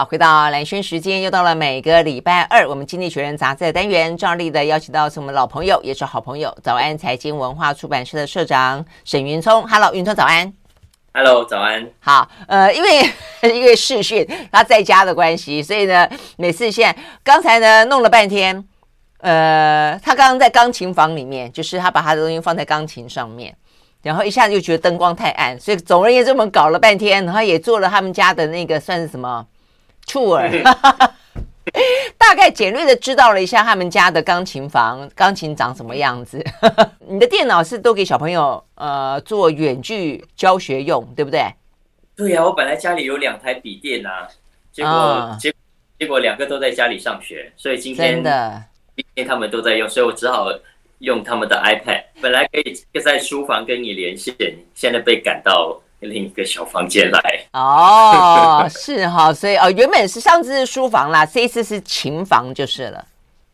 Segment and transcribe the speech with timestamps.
[0.00, 9.68] 好，回到蓝轩时间，又到了每个礼拜二，我们经济学人杂志的单元，照例的邀请到是我们老朋友，也是好朋友，早安财经文化出版社的社长沈云聪。
[9.68, 10.50] Hello，云聪早安。
[11.12, 11.86] Hello，早安。
[12.00, 13.10] 好，呃，因为
[13.54, 16.08] 因为视讯他在家的关系，所以呢，
[16.38, 18.66] 每次现在刚才呢弄了半天，
[19.18, 23.54] 呃，他刚刚在钢琴房里面，就是他把他的东西放在钢琴上面。
[24.00, 29.44] 然后一下子就觉得灯光太暗，所以总而言之，我们搞了半天，然后也做了他们家的那个算是什么
[30.06, 30.62] tour，
[32.18, 36.44] 大概简略的知道了一下他们家的钢琴房，钢琴长什么样子。
[37.08, 41.44] 你的电脑是都给小朋友呃做远距教学用，对不对？
[42.16, 44.28] 对呀、啊，我本来家里有两台笔电啊，
[44.72, 45.54] 结果、哦、结
[45.98, 48.64] 结果两个都在家里上学，所以今天真的
[48.96, 50.48] 今天他们都在用，所以我只好。
[51.00, 54.34] 用他们的 iPad，本来可以在书房跟你连线，
[54.74, 57.20] 现在被赶到另一个小房间来。
[57.52, 63.04] 哦， 是哈，所以哦，原本是上次是书房啦，这一次是琴房就是了。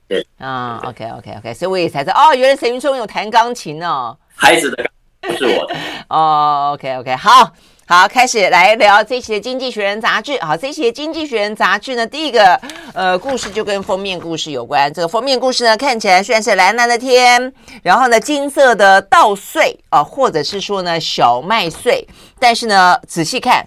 [0.09, 4.17] 对，啊、哦、，OK OK OK，所以我也才知道，哦，原来沈云松有弹钢琴哦。
[4.35, 5.75] 孩子的，不是我的。
[6.09, 7.53] 哦，OK OK，好。
[7.89, 10.37] 好，开始来聊这一期的《经济学人》杂志。
[10.41, 12.61] 好，这一期的《经济学人》杂志呢，第一个
[12.93, 14.93] 呃故事就跟封面故事有关。
[14.93, 17.53] 这个封面故事呢，看起来虽然是蓝蓝的天，
[17.85, 22.05] 然后呢金色的稻穗啊，或者是说呢小麦穗，
[22.41, 23.65] 但是呢仔细看，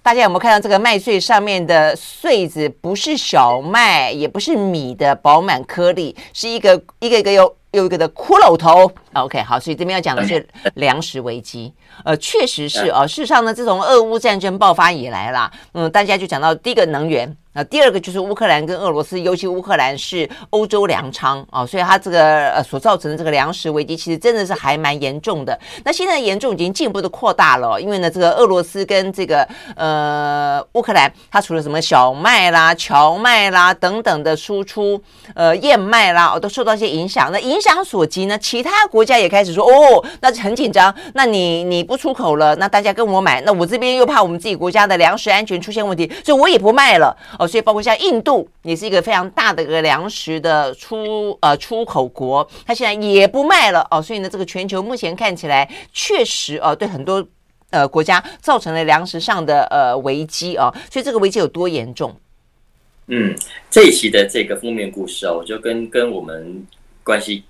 [0.00, 8.90] 大家有没有看到这个麦穗上面的穗子不是小麦，也不是米的饱满颗粒，是一个一个一个有有一个的骷髅头。
[9.12, 11.72] OK，好，所以这边要讲的是粮食危机。
[12.04, 13.06] 呃，确实是啊。
[13.06, 17.36] 事实上呢，自从俄乌战争爆发以来啦，嗯，大家就讲到第一个能源。
[17.56, 25.58] 那第二个就是乌克兰跟俄罗斯，尤其乌克兰是欧洲粮仓啊，所以它这个呃所造成的这个粮食危机，其实真的是还蛮严重的。
[25.82, 35.00] 那现在严重已经进一步的扩大了，因为呢，这个俄罗斯跟这个呃乌克兰，它除了什么小麦啦、荞麦啦等等的输出，
[35.34, 37.32] 呃燕麦啦，都受到一些影响。
[37.32, 40.94] 那影响所及呢，其他国家也开始说哦，那很紧张。
[41.14, 47.45] 那你你不出口了，那大家跟我买，那我这边又怕我们自己国家的粮食安全出现问题，所以我也不卖了哦。
[47.46, 54.00] 所以包括像印度也是一个非常大的一个粮食的出呃出口国，它现在也不卖了哦。
[54.00, 57.26] 所以呢，这个全球目前看起来确实哦，对很多
[57.70, 60.74] 呃国家造成了粮食上的呃危机哦。
[60.90, 62.14] 所以这个危机有多严重？
[63.08, 63.34] 嗯，
[63.70, 66.66] 这一期的这个封面故事啊，我就跟跟我们
[67.04, 67.44] 关系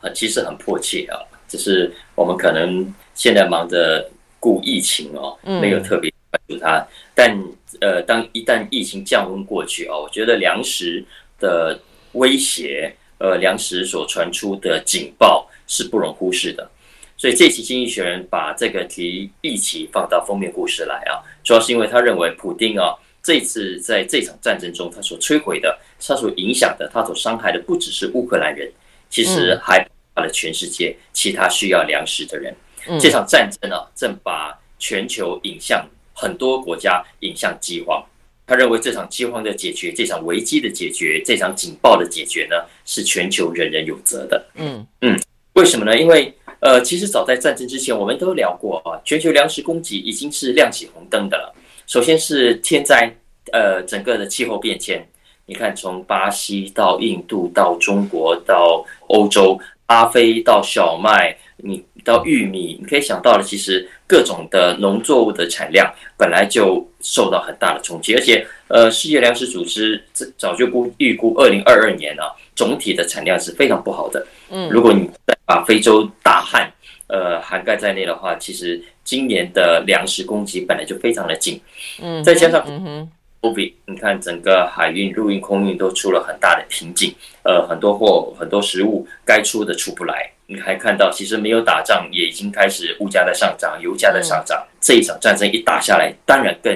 [0.00, 6.11] 呃其实很迫切啊，只是我们可能现在忙着顾疫情哦，没有特别
[6.46, 7.42] 关注它，嗯、但。
[7.80, 11.02] 呃，当一旦疫情降温过去啊，我觉得粮食
[11.40, 11.80] 的
[12.12, 16.70] 威胁，呃，粮食所传出的警报是不容忽视的。
[17.16, 28.70] 所以这期《经济学人》把这个题一起放到封面故事来啊，主要是因为他认为普丁啊，这次在这场战争中他所摧毁的、他所影响的、他所伤害的，不只是乌克兰人，
[29.08, 32.54] 其实还包括了全世界其他需要粮食的人。
[33.00, 35.88] 这场战争啊，正把全球引向。
[36.12, 38.04] 很多国家引向饥荒，
[38.46, 44.44] 他认为这场饥荒的解决，这场危机的解决，这场警报的解决呢，是全球人人有责的。
[44.56, 45.18] 嗯嗯，
[45.54, 45.98] 为什么呢？
[45.98, 51.54] 因为呃，其实早在战争之前，我们都聊过啊，全球粮食供给已经是亮起红灯的了。
[51.86, 53.12] 首先是天灾，
[53.52, 55.04] 呃，整个的气候变迁，
[55.46, 59.58] 你看从巴西到印度到中国到欧洲，
[59.92, 61.84] 阿非到小麦，你。
[62.04, 65.88] 到玉米，你可以想到的，其实各种的农作物的产量
[66.18, 70.02] 本来就受到很大的冲击，而且，呃，世界粮食组织
[70.36, 72.26] 早就估预估，二零二二年啊，
[72.56, 74.26] 总体的产量是非常不好的。
[74.50, 76.68] 嗯，如果你再把非洲大旱，
[77.06, 81.60] 呃，涵盖在内的话，其实今年的粮食供给本来就非常的紧。
[82.02, 83.10] 嗯，再加上嗯哼
[83.42, 90.30] ，COVID，你看整个海运、陆运、空运都出了很大的瓶颈，呃，很多货、很多食物该出的出不来。
[90.46, 94.66] 你还看到，其实没有打仗，也已经开始物价在上涨，油价在上涨。
[94.80, 96.72] 这一场战争一打下来，当然更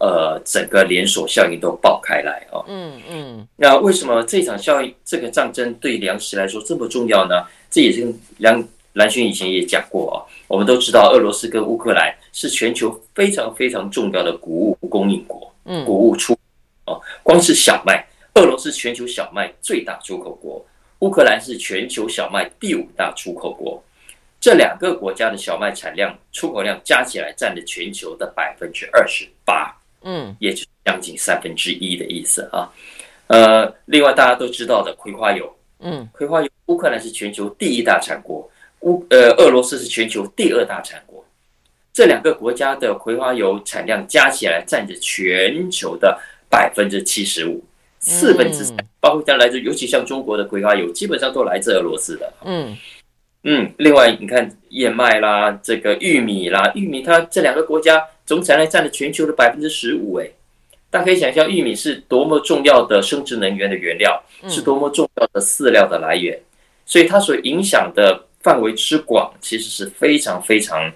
[0.00, 2.64] 呃，整个连锁效应都爆开来哦。
[2.66, 3.46] 嗯嗯。
[3.56, 7.44] 那为什么这场效应，这个战争对粮食来说这么重要呢？
[7.70, 8.64] 这也是梁
[8.94, 10.16] 兰萱以前也讲过啊。
[10.48, 16.36] 我们都知道，俄罗斯跟乌克兰是全球非常非常重要的谷物供应国，嗯，谷物出
[16.86, 20.64] 哦，光是小麦，俄罗斯全球小麦最大出口国。
[21.00, 23.82] 乌克兰是全球小麦第五大出口国，
[24.38, 32.70] 这两个国家的小麦产量、出口量加起来占了全球的百分之二十八，嗯，也就是将近三分之一的意思啊。
[33.28, 38.46] 呃，另外大家都知道的葵花油，嗯，葵花油，乌克兰是全球第一大产国，
[38.80, 41.09] 乌呃俄罗斯是全球第二大产国，
[41.92, 47.62] 这两个国家的葵花油产量加起来占着全球的百分之七十五，
[47.98, 52.32] 四分之三，包括像来自，尤其像中国的葵花油，基本上都来自俄罗斯的。
[52.44, 52.76] 嗯。
[53.42, 60.28] 嗯，另外你看燕麦啦，这个玉米啦，玉米它这两个国家总产量占了全球的百分之十五，哎，
[60.90, 66.38] 大家可以想象玉米是多么重要的生殖能源的原料，是多么重要的饲料的来源，
[66.84, 70.92] 所以它所影响的范围之广，其实是非常非常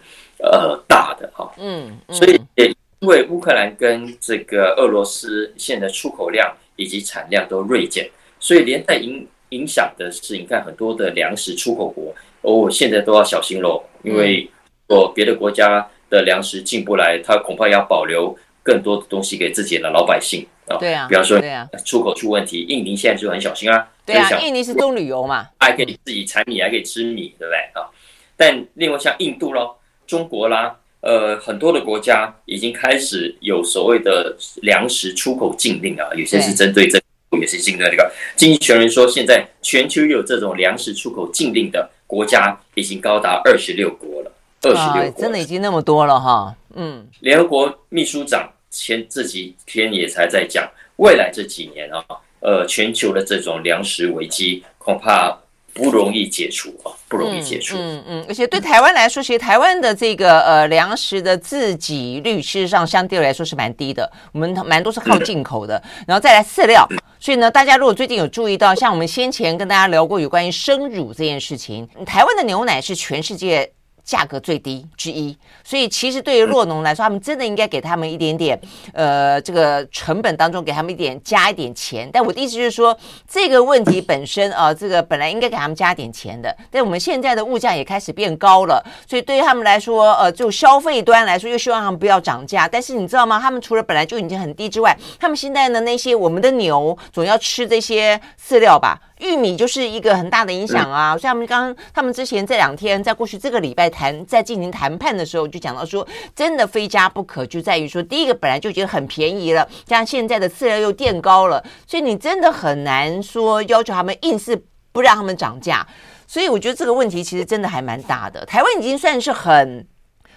[0.50, 1.50] 呃大的哈。
[1.58, 2.66] 嗯，所以也
[3.00, 8.08] 因为乌克兰跟这个俄罗斯现在出口量以及产量都锐减，
[8.40, 14.48] 所以连带影影响的是，你看很多的粮食出口国哦，现在都要小心喽，因为
[14.88, 20.76] 哦别的国家的粮食进不来，他恐怕要保留更多的东西给自己的老百姓啊。
[20.78, 21.38] 对啊，比方说
[21.84, 23.88] 出口出问题，印尼现在就很小心啊。
[24.06, 27.88] 对啊，印尼是中旅游嘛，还可以自己产米，还可以吃米，对不对啊？
[28.36, 38.12] 但另外像印度咯，中国啦，呃，很多的国家已经开始有所谓的粮食出口禁令啊，有些是针对这个，有些针对这个。
[38.36, 46.54] 经济学人说，现在全球有这种粮食出口禁令的国家已经高达二十六国了，二十六国真的已经那么多了哈。
[46.74, 52.04] 嗯，联合国秘书长前这几天也才在讲，未来这几年啊。
[52.40, 55.34] 呃，全球的这种粮食危机恐怕
[55.74, 57.76] 不容易解除啊，不容易解除。
[57.76, 65.82] 嗯嗯，嗯，而且对台湾来说，其实台湾的这个呃粮食的自给率，事实上相对来说是蛮低的，我们蛮多是靠进口的。
[66.06, 66.88] 然后再来饲料，
[67.18, 73.72] 所以呢，大家如果最近有注意到，像我们先前跟大家聊过有关于生乳这件事情，台湾的牛奶是全世界。
[74.04, 78.60] 价格最低之一，所以其实对于酪农来说，他们真的应该给他们一点点，
[78.92, 82.08] 呃，这个成本当中给他们一点加一点钱。
[82.12, 82.96] 但我的意思就是说，
[83.26, 92.68] 这个问题本身啊，这个本来应该给他们加点钱的，但我们现在的物价也开始变高了，所以对于他们来说，呃，就消费端来说，又希望他们不要涨价。
[92.68, 93.40] 但是你知道吗？
[93.40, 99.00] 他们除了本来就已经很低之外，他们现在的那些我们的牛总要吃这些饲料吧。
[99.20, 114.60] 玉米就是一个很大的影响啊，像我们刚他们之前这两天在过去这个礼拜谈在进行谈判的时候，就讲到说，真的非加不可，就在于说，第一个本来就已经很便宜了，加上现在的饲料又垫高了，所以你真的很难说要求他们硬是
[114.90, 115.86] 不让他们涨价，
[116.26, 118.44] 所以我觉得这个问题其实真的还蛮大的。
[118.44, 119.86] 台湾已经算是很。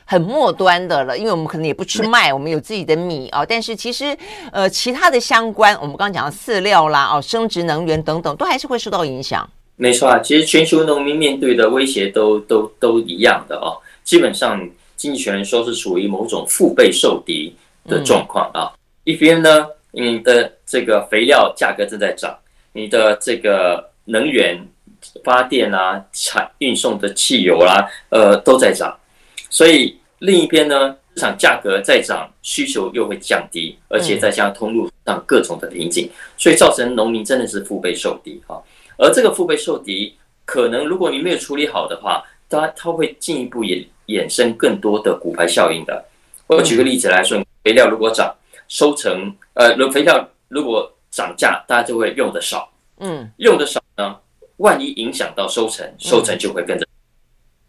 [0.10, 3.46] 很末端的了，因为我们可能也不吃麦，我们有自己的米啊。
[3.46, 4.18] 但是其实，
[4.54, 9.46] 呃，其他的相关，我们刚刚讲的饲料啦、哦，生殖能源等等，都还是会受到影响。
[9.80, 13.78] 没错啊，其实全球农民面对的威胁都都都一样的哦。
[14.04, 18.74] 基本上，经济学人说是属于某种腹背受敌的状况啊。
[18.74, 22.36] 嗯、一边呢，你的这个肥料价格正在涨，
[22.74, 24.60] 你的这个能源
[25.24, 28.98] 发电啊、产运送的汽油啦、啊，呃，都在涨。
[29.50, 38.60] 所以另一边呢，市场价格在涨，需求又会降低，而且再加上通路上各种的瓶颈，所以造成农民真的是腹背受敌哈。
[38.98, 40.16] 而这个腹背受敌，
[40.46, 46.04] 可能如果你没有处理好的话，它它会进一步衍衍生更多的骨牌效应的。
[46.48, 48.34] 我举个例子来说，肥料如果涨，
[48.68, 54.16] 收成呃，肥料如果涨价，大家就会用的少，嗯，用的少呢，
[54.58, 56.86] 万一影响到收成，收成就会跟着。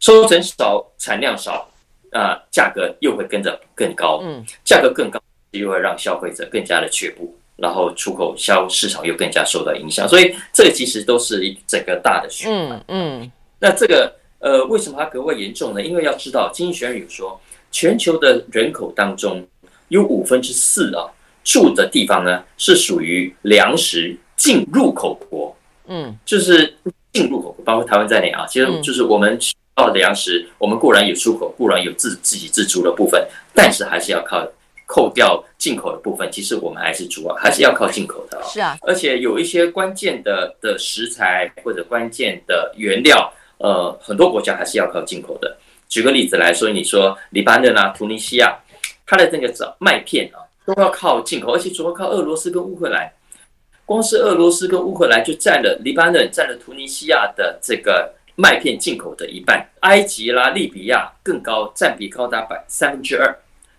[0.00, 1.68] 收成少，产量少，
[2.12, 4.20] 啊、呃，价格又会跟着更高。
[4.22, 5.20] 嗯，价格更高，
[5.50, 10.08] 又会让消费者更加的却步，然后出口销市场又更加受到影响。
[10.08, 12.82] 所以，这个其实都是一整个大的循环。
[12.88, 15.82] 嗯，嗯，那这个呃，为什么它格外严重呢？
[15.82, 17.38] 因为要知道，经济学人有说，
[17.70, 19.46] 全球的人口当中
[19.88, 21.04] 有五分之四啊，
[21.44, 25.54] 住的地方呢是属于粮食进入口国。
[25.88, 26.74] 嗯，就是
[27.12, 29.38] 进入口国，包括台湾在内啊，其实就是我们。
[29.78, 33.24] 到的粮食，我们固然有出口，固然有自自给自足的部分，
[33.54, 34.44] 但是还是要靠
[34.88, 36.28] 扣掉进口的部分。
[36.32, 38.42] 其实我们还是主要还是要靠进口的啊。
[38.48, 45.56] 是啊，而且有一些关键的的食材或者关键的原料，呃，很多国家还是要靠进口的。
[45.88, 48.58] 举个例子来说，你说黎巴嫩啊、突尼西亚，
[49.06, 53.12] 它的这个麦片啊，都要靠进口，而且主要靠俄罗斯跟乌克兰。
[53.84, 58.14] 光是俄罗斯跟乌克兰就占了黎巴嫩、占了突尼西亚的这个。
[58.40, 63.36] 麦片进口的一半，埃及啦、利比亚更高，占比高达百三分之二。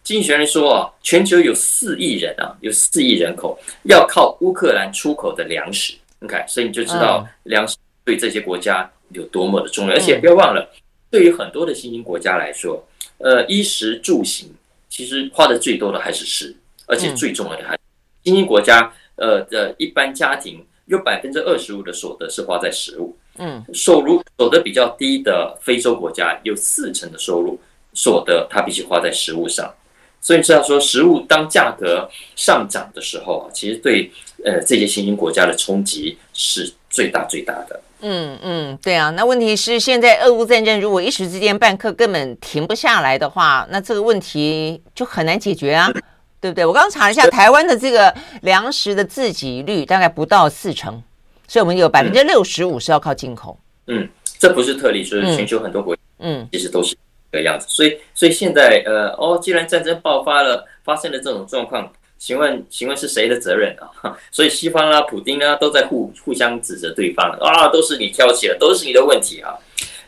[0.09, 5.93] 经济学人说啊，全球有四亿人啊，有四亿人口要靠乌克兰出口的粮食。
[6.21, 9.93] OK，所以你就知道粮食对这些国家有多么的重要。
[9.93, 10.67] 而且不要忘了，
[11.11, 12.83] 对于很多的新兴国家来说，
[13.19, 14.49] 呃，衣食住行
[14.89, 16.55] 其实花的最多的还是食，
[16.87, 17.79] 而且最重要的还是
[18.23, 23.15] 新兴国家呃的一般家庭有百分之二十五的所得是花在食物。
[23.37, 27.59] 嗯，收入所得比较低的非洲国家有四成的收入
[27.93, 29.71] 所得，它必须花在食物上。
[30.21, 34.11] 所以你知道说，食物当价格上涨的时候，其实对
[34.43, 37.79] 呃这些新兴国家的冲击是最大最大的。
[38.01, 39.09] 嗯嗯，对啊。
[39.09, 45.91] 那问题是，现在俄乌战争如果一时之间半刻根本停不下来的话，那这个问题就很难解决啊，
[46.39, 46.65] 对不对？
[46.65, 51.01] 我刚刚查了一下，台湾的这个粮食的自给率大概不到四成，
[51.47, 53.57] 所以我们有百分之六十五是要靠进口。
[53.88, 54.07] 嗯，
[54.38, 56.95] 这不是特例，就是全球很多国家，嗯，其实都是。
[57.31, 64.17] 的样子，所以所以现在呃哦，既然战争爆发了，发生了这种状况，请问请问是谁的责任啊？
[64.31, 69.53] 所以西方啊，普丁啊，都在互互相指责对方啊，都是你挑起了，都是你的问题啊。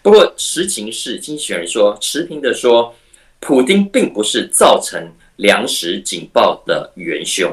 [0.02, 2.94] 不过实情是，经济学人说持平的说，
[3.40, 5.02] 普丁并不是造成
[5.36, 7.52] 粮食警报的元凶，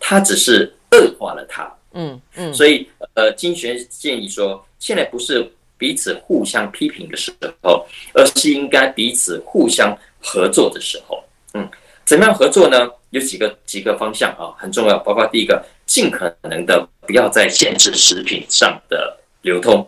[0.00, 1.70] 他只是恶化了它。
[1.94, 5.52] 嗯嗯，所以呃，经济学人建议说，现在不是。
[5.82, 7.84] 彼此互相批评的时候，
[8.14, 11.20] 而是应该彼此互相合作的时候。
[11.54, 11.68] 嗯，
[12.04, 12.88] 怎么样合作呢？
[13.10, 14.96] 有几个几个方向啊，很重要。
[14.98, 19.84] 包括第一个，尽可能的不要再限制食品上的流通。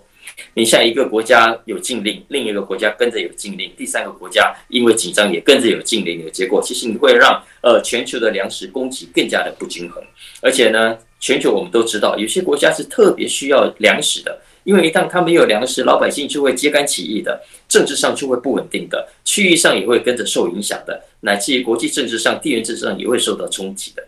[0.52, 10.02] 你像一个国家有禁令，另一个国家跟着有禁令，第三个国家因为紧张也跟着有禁令有结果，其实你会让呃全球的粮食供给更加的不均衡。
[10.42, 14.40] 而且呢，全球我们都知道，有些国家是特别需要粮食的。
[14.64, 24.02] 因为一旦他没有粮食，老百姓就会揭竿起义的，政治上就会不稳定的，区域上也会跟着受影响的，乃至于国际政治上、地缘政治上也会受到冲击的。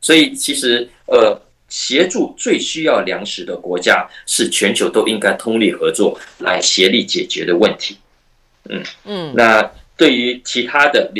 [0.00, 1.38] 所以，其实呃，
[1.68, 7.96] 协助最需要粮食的国家，是全球都应该通力合作来协力解决的问题。
[8.70, 11.12] 嗯嗯，那对于其他的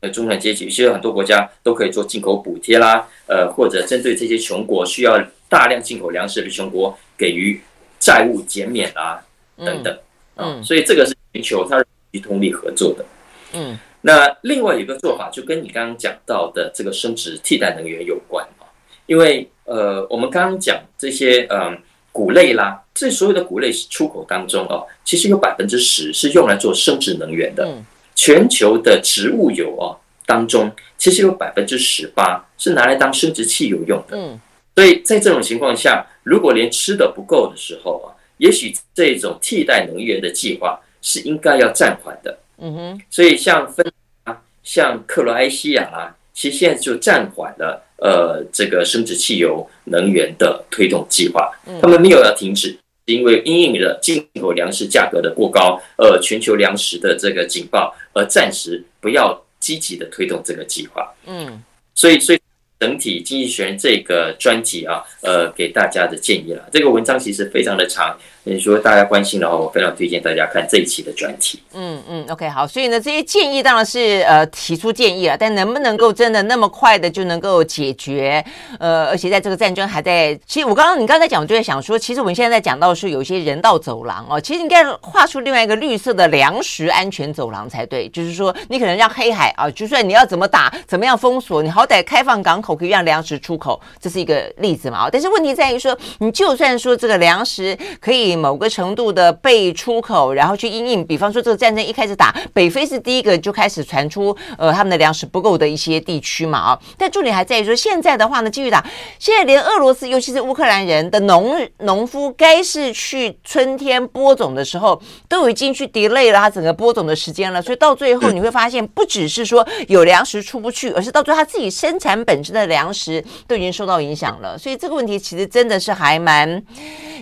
[0.00, 7.60] 呃中产阶级，其实很多国家都可以做进口补贴啦，呃，或者针对这些穷国需要大量进口粮食的穷国给予。
[8.02, 9.22] 债务减免啊，
[9.56, 9.96] 等等，
[10.34, 13.04] 嗯，嗯，所以这个是全球它是通力合作的，
[13.52, 18.66] 嗯，那另外一个做法就跟你刚刚讲到的这个生质替代能源有关啊，
[19.06, 21.80] 因为呃，我们刚刚讲这些嗯
[22.10, 27.72] 谷类啦，这所有的谷类出口当中哦，其实有百分之十是用来做生质能源的，
[28.16, 34.40] 全球的植物油哦当中，其实有百分之十八是拿来当生殖汽油用的，嗯。
[34.74, 42.38] 所以在这种情况下，如果连吃的不够的时候啊，也许这种替代能源的计划是应该要暂缓的。
[42.56, 43.00] 嗯哼。
[43.10, 43.84] 所以像芬
[44.24, 51.52] 啊，像克罗埃西亚啊，其实现在就暂缓了呃这个生殖汽油能源的推动计划。
[51.82, 52.74] 他们没有要停止，
[53.04, 61.12] 因为因应了进口粮食价格的过高，呃，全球粮食的这个警报，而暂时不要积极的推动这个计划。
[61.26, 61.62] 嗯。
[61.94, 62.40] 所以，所以。
[62.82, 66.68] 整体经济学人这个专辑啊，呃，给大家的建议了。
[66.72, 68.18] 这个文章其实非常的长。
[68.44, 71.62] 你说大家关心的话，我非常推荐大家看这一期的专题。
[71.74, 72.66] 嗯嗯，OK，好。
[72.66, 78.44] 所以呢，这些建议当然是呃提出建议了，但能不能够真的那么快的就能够解决？
[78.80, 88.08] 呃，而且在这个战争还在，其实我刚刚你刚才讲，我就在想说，其实我们现在在讲到是有一些人道走廊哦，其实应该画出另外一个绿色的粮食安全走廊才对。
[88.08, 95.08] 就是说，你可能让黑海啊，就算你要怎么打，怎么样封锁，你好歹开放港口可以让粮食出口，这是一个例子嘛。
[95.08, 98.31] 但是问题在于说，你就算说这个粮食可以。
[98.36, 108.84] 某个程度的被出口，然后去因应，比方说这个战争一开始打，北非是第一个就开始传出呃他们的粮食不够的一些地区嘛啊，但重点还在于说现在的话呢继续打，
[109.18, 126.62] 现在连俄罗斯尤其是乌克兰人的农农夫该是去春天播种的时候都已经去 delay 了他整个播种的时间了，所以到最后你会发现不只是说有粮食出不去，而是到最后他自己生产本身的粮食都已经受到影响了，所以这个问题其实真的是还蛮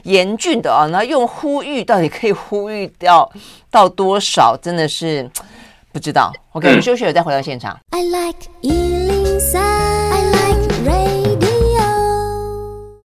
[0.05, 3.31] 严峻的啊，那用呼吁到底可以呼吁到
[3.71, 5.29] 到多少，真的是
[5.93, 6.33] 不知道。
[6.53, 7.79] OK，休息了再回到现场。
[7.91, 8.49] I like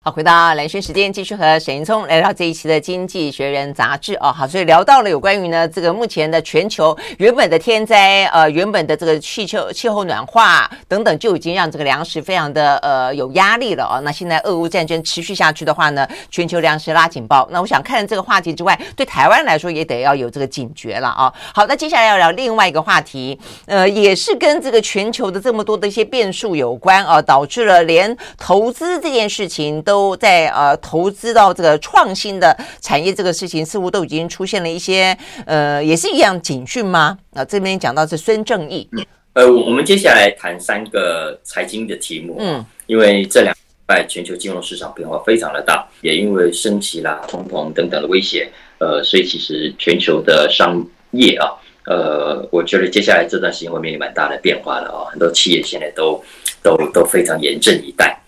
[0.06, 4.34] 好，回到蓝轩时间，继续和沈云聪来到这一期的《经济学人》杂志哦。
[4.34, 14.02] 好，所以聊到了有关于呢这个目前的全球原本的天灾，呃，原本的这个气球气候暖化等等，就已经让这个粮食非常的呃有压力了哦。
[14.02, 17.48] 那现在俄乌战争持续下去的话呢，全球粮食拉警报。
[17.50, 29.93] 那我想看这个话题之外，对台湾来说也得要有这个警觉了啊、好，那接下来要聊另外一个话题，呃，也是跟这个全球的这么多的一些变数有关啊、导致了连投资这件事情都。
[29.94, 37.16] 都在呃投资到这个创新的产业，这个事情似乎都已经出现了一些呃，也是一样警讯吗？
[37.36, 38.90] 啊，这边讲到是孙正义。
[39.34, 42.38] 呃，我们接下来谈三个财经的题目。
[42.40, 51.54] 嗯，因为这两礼拜全球金融市场变化非常的大，也因为升息啦、通膨等等的威胁，呃，所以其实全球的商业啊，
[51.86, 56.20] 呃，我觉得接下来这段时间会面临蛮大的变化的哦，很多企业现在都
[56.64, 58.20] 都都非常严阵以待。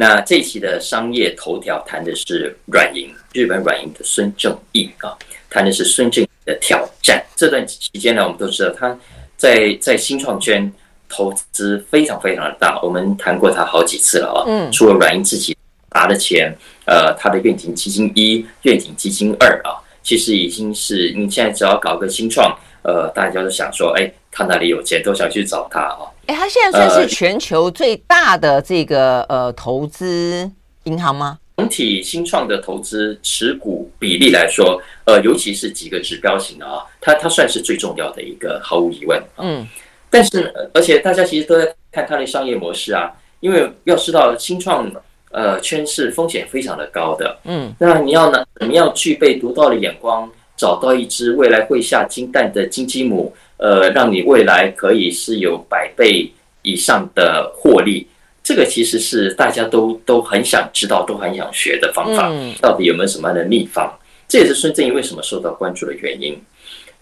[0.00, 5.18] 那这一期的商业头条谈的是软银，日本软银的孙正义啊，
[5.50, 7.20] 谈的是孙正义的挑战。
[7.34, 8.96] 这段期间呢，我们都知道他
[9.36, 10.72] 在在新创圈
[11.08, 14.44] 投资非常非常的大，我们谈过他好几次了啊。
[14.46, 15.56] 嗯，除了软银自己
[15.92, 26.00] 拿的钱，呃，他的愿景基金一、愿景基金二啊，其实已经是你现在只要搞个新创，呃，大家都想说，哎，他哪里有钱，都想去找他啊。
[26.26, 30.50] 哎，他现在算是全球最大的这个呃投资
[30.84, 31.38] 银行吗？
[31.56, 39.20] 整体新创的投资持股比例来说，呃，尤其是几个指标型的啊，它它算是最重要的一个，毫无疑问。
[39.38, 39.66] 嗯，
[40.08, 44.88] 但是而且大家其实都在看它的商业模式啊，因为要知道新创
[45.32, 47.38] 呃圈是风险非常的高的。
[47.44, 53.34] 嗯，那你要呢，你要具备独到的眼光，找到一只未来会下金蛋的金鸡母。
[53.58, 58.06] 呃，让你未来可以是有百倍以上的获利，
[58.42, 62.32] 这个其实是大家都都很想知道、都很想学的方法。
[62.60, 63.92] 到底有没有什么样的秘方？
[64.26, 66.40] 这也是孙正义为什么受到关注的原因。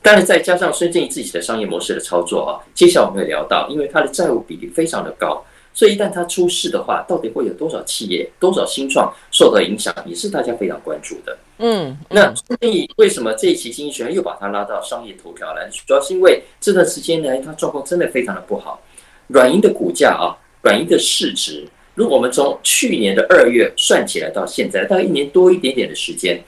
[0.02, 5.44] 但是再加上孙正义自己的商业模式的操作啊，接下来我们会聊到，因为他的债务比例非常的高。
[5.76, 11.36] 所以一旦它出事的话，到底会有多少企业、多少新创受到影响，也是大家非常关注的。
[11.58, 15.68] 嗯，那所以为什么这一期经济学人又把它拉到商业头条来？
[15.86, 18.82] 主要是因为这段时间呢，它状况真的非常的不好。
[19.26, 26.42] 软银的股价啊，软银的市值，如果我们从去年的二月算起来到现在，大概一年多一点点的时间，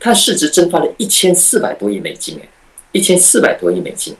[0.00, 2.48] 它市值蒸发了一千四百多亿美金，哎，
[2.92, 4.16] 一千四百多亿美金。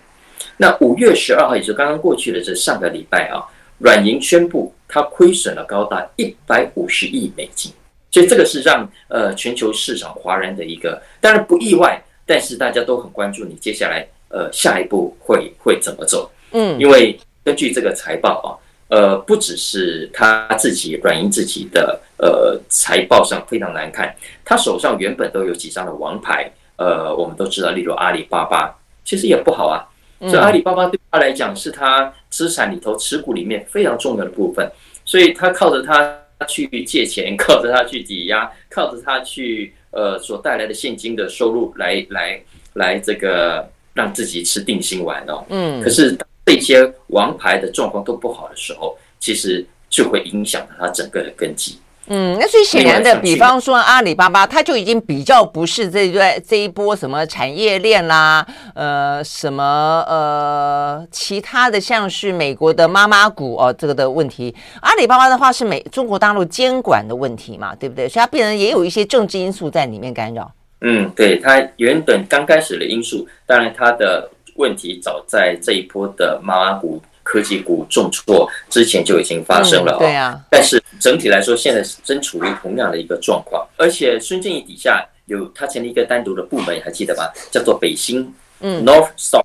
[0.58, 3.48] 那五月十二号，也就是刚刚过去的这上个礼拜啊。
[3.82, 7.72] 软银宣布，它亏损了高达一百五十亿美金，
[8.12, 18.48] 所以这个是让呃全球市场哗然的一个，当然不意外，但是大家都很关注你接下来呃下一步会会怎么走，嗯，因为根据这个财报啊，
[18.86, 29.82] 呃不只是他自己软银自己的呃财报上非常难看，他手上原本都有几张的王牌，呃我们都知道，例如阿里巴巴，其实也不好啊。
[30.28, 34.70] 所以阿里巴巴对他来讲是他资产里头持股里面非常重要的部分，
[35.04, 42.40] 所以他靠着他去借钱，靠着他去抵押，靠着他去呃所带来的现金的收入来来
[42.74, 45.44] 来这个让自己吃定心丸哦。
[45.48, 45.82] 嗯。
[45.82, 51.78] 可是这些王牌的状况都不好的时候，其实就会影响到他整个的根基。
[52.08, 64.54] 嗯，那最显然的，比方说阿里巴巴，它就已经比较不是这一段这一波什么产业链啦，呃，什么呃其他的，像是美国的妈妈股哦，这个的问题。
[64.80, 68.08] 阿里巴巴的话是美中国大陆监管的问题嘛，对不对？
[68.08, 70.50] 所以它必然也有一些政治因素在里面干扰。
[70.80, 77.00] 嗯，对，它原本刚开始的因素，当然它的问题早在这一波的妈妈股。
[77.22, 80.40] 科技股重挫之前就已经发生了，对啊。
[80.50, 83.66] 但是整体来说，现在是正处于同样的一个状况。
[83.76, 87.24] 而且孙正义底下有他成立一个单独的部门，还记得吗？
[87.50, 89.42] 叫做北星，嗯，North Star。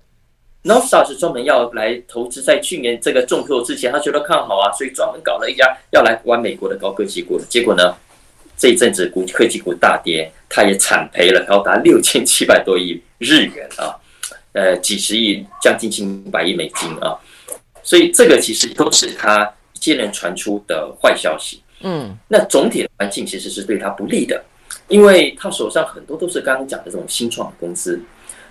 [0.64, 7.40] North Star 是专门要来投资，在去年这个重挫之前，他觉得看好啊，所以专门搞了一家要来玩美国的高科技股。
[7.48, 7.96] 结果呢，
[8.58, 13.96] 这一阵子股科技股大跌，他也惨赔了高达六千七百多亿日元啊，
[14.52, 17.16] 呃，几十亿，将近近百亿美金啊。
[17.88, 21.62] 所以这个其实都是他接连传出的坏消息。
[21.80, 24.44] 嗯，那总体的环境其实是对他不利的，
[24.90, 27.98] 因为他手上很多都是刚刚讲的这种新创公司，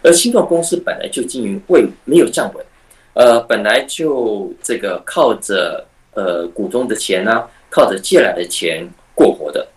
[0.03, 2.65] 而新创公司本来就经营未没有站稳，
[3.13, 9.69] 呃，本来就这个靠着呃股东的钱啊，靠着借来的钱过活的。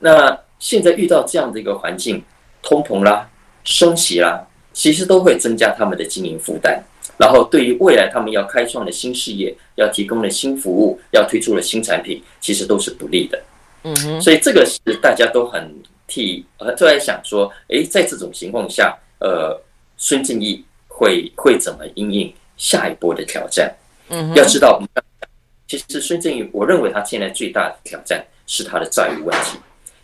[0.00, 2.22] 那现在遇到这样的一个环境，
[2.60, 3.26] 通膨啦、
[3.64, 6.84] 升息啦，其实都会增加他们的经营负担。
[7.18, 13.42] 然后，对于未来他们要开创的新事业、要提供的新服务、要推出的新产品，其实都是不利的。
[13.84, 15.74] 嗯哼，所以这个是大家都很
[16.06, 19.60] 替呃都在想说，诶，在这种情况下，呃，
[19.96, 23.74] 孙正义会会怎么应应下一波的挑战？
[24.08, 24.80] 嗯，要知道，
[25.66, 29.58] 其实孙正义，我认为他现在最大的挑战是他的债务问题，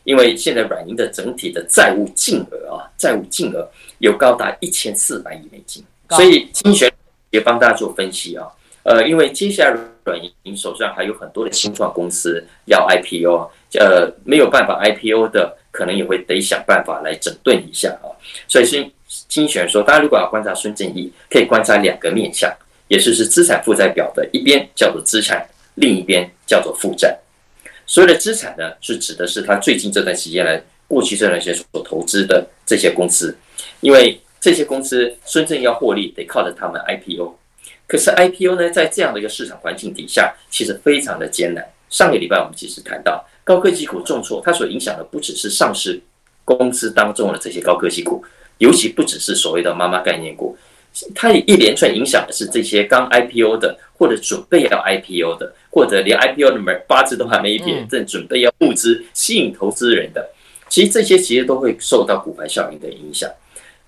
[0.05, 5.85] 因为现在软银的整体的债务净额啊，债务净额有高达一千四百亿美金。
[6.11, 6.93] 所以，经济学
[7.31, 8.47] 也帮大家做分析啊，
[8.83, 18.09] 呃，因为接下来软银手上还有很多的新创公司要 IPO，呃，没有办法 IPO 的，可能也会得想办法来整顿一下啊。
[18.49, 18.83] 所以，是
[19.29, 22.51] 经济学说，大家如果要观察孙正义，可以观察两个面向，
[22.89, 27.15] 也就是资产负债表的一边叫做资产，另一边叫做负债。
[27.87, 33.37] 所谓的资产呢，是指的是他最近这段时间来，过去这段时间所投资的这些公司，
[33.81, 34.19] 因为。
[34.41, 37.35] 这些公司真正要获利，得靠着他们 IPO。
[37.87, 41.65] 可是 IPO 呢，在这样的一个市场环境底下，其实非常的艰难。
[41.89, 45.99] 上个礼拜我们其实谈到高科技股重挫，它所影响的不只是上市
[46.45, 48.23] 公司当中的这些高科技股，
[48.59, 50.55] 尤其不只是所谓的妈妈概念股，
[51.15, 60.29] 它也一连串影响的是这些刚 IPO 的，或者准备要 IPO 的，或者连 IPO 的门八字都还没一撇，正准备要募资吸引投资人的。
[60.69, 63.31] 其实这些其实都会受到股牌效应的影响。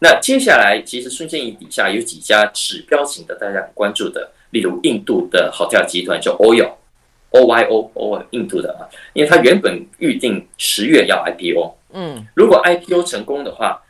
[0.03, 13.83] 那接下来，其实孙正义底下有几家指标型的，大家很关注的，例如印度的 Hotel 集团叫 OYO，O Y O O，印度的啊，因为它原本预定十月要 IPO，嗯，如果 IPO 成功的话，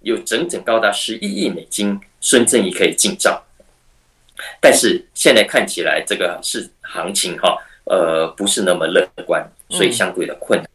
[0.00, 3.42] 有整整高达十一亿美金，孙正义可以进账。
[4.58, 10.66] 但是现在看起来，这个是行情哈，呃，不是那么乐观，所以相对的困难。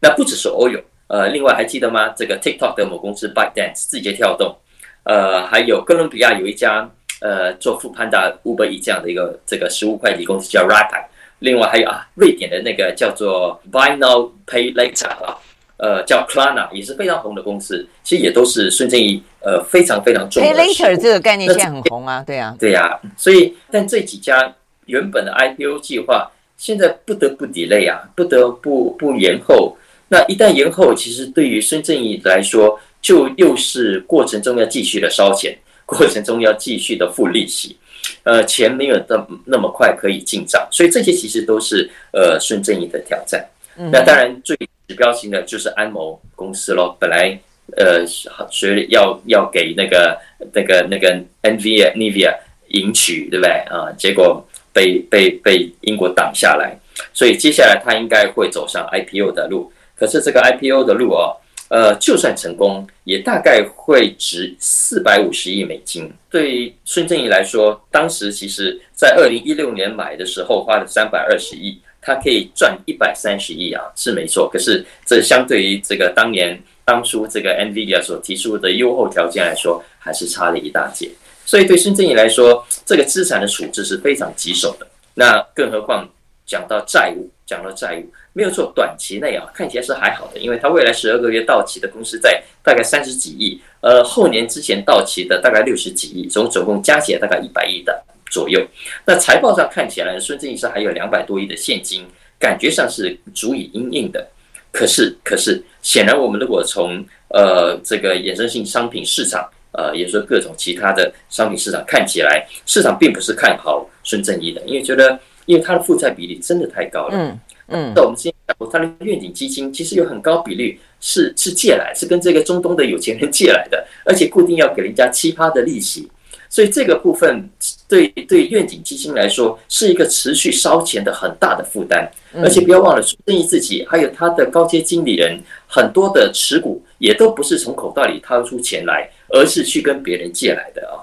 [0.00, 0.82] 那不只是 OYO。
[1.10, 2.10] 呃，另外还记得吗？
[2.16, 4.54] 这个 TikTok 的某公司 ByteDance 字节跳动，
[5.02, 6.88] 呃，还有哥伦比亚有一家
[7.20, 11.02] 呃做 Foodpanda Uber Eats 这样的一个这个食物快递公司叫 Rappi，
[11.40, 15.36] 另外还有啊，瑞典的那个叫做 Buy Now Pay Later 啊，
[15.78, 20.62] 呃，叫 Klarna 也是非常红的公司，其实也都是孙正义呃非常非常重要的。
[20.62, 24.54] Pay Later 这个概念现在很红啊，对啊，对呀、啊，所以但这几家
[24.86, 29.76] 原本的 IPO 计划现在不得不 delay 啊，不得不不延后。
[30.12, 37.76] 那一旦延后，其实对于孙正义来说，就又是过程中要继续的烧钱，过程中要继续的付利息，
[38.24, 43.48] 呃，钱没有那那么快可以进账，所以这些其实都是呃孙正义的挑战。
[43.76, 44.56] 那当然最
[44.88, 47.38] 指标型的就是安谋公司喽，本来
[47.76, 48.04] 呃
[48.50, 50.18] 所以要要给那个
[50.52, 52.36] 那个那个 NVIDIA NVIDIA
[52.70, 53.92] 迎娶，对不对啊？
[53.96, 56.76] 结果被被被英国挡下来，
[57.14, 59.72] 所以接下来他应该会走上 IPO 的路。
[60.00, 61.36] 可是这个 IPO 的路哦，
[61.68, 66.10] 呃，就算成功，也大概会值四百五十亿美金。
[66.30, 74.48] 对于孙正义来说，当时其实在二零一六年买的时候花了三百二十亿，他可以赚一百三十亿啊，是没错。
[74.50, 81.10] 可是这相对于这个当年当初这个 NVIDIA 所提出的优厚条件来说，还是差了一大截。
[81.44, 84.86] 所以对孙正义来说，这个资产的处置是非常棘手的。
[85.14, 86.08] 那更何况
[86.46, 88.10] 讲到债务，讲到债务。
[88.32, 98.64] 没有错，短期内啊，看起来是还好的，因为它未来十二个月到期的公司在大概三十几亿，呃，后年之前到期的大概六十几亿，总总共加起来大概一百亿的左右。
[99.04, 102.06] 那财报上看起来，孙正义是还有两百多亿的现金，
[102.38, 104.26] 感觉上是足以应应的。
[104.72, 117.36] 可是，可是，显然我们如果从呃这个衍生性商品市场，呃，也说各种其他的商品市场看起来，市场并不是看好孙正义的，因为觉得因为它的负债比例真的太高了。
[117.70, 126.10] 嗯，那我们之前讲过，他的愿景基金其实有很高比率是是借来，是跟这个中东的有钱人借来的，而且固定要给人家七趴的利息，
[126.48, 127.48] 所以这个部分
[127.88, 140.98] 对对愿景基金来说是一个持续烧钱的很大的负担，而且不要忘了，孙正义自己还有他的高阶经理人很多的持股也都不是从口袋里掏出钱来，而是去跟别人借来的啊。